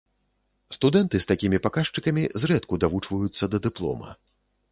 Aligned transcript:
Студэнты 0.75 1.19
з 1.25 1.31
такімі 1.31 1.57
паказчыкамі 1.65 2.23
зрэдку 2.43 2.81
давучваюцца 2.87 3.43
да 3.55 3.63
дыплома. 3.69 4.09